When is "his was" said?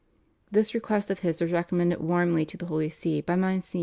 1.19-1.51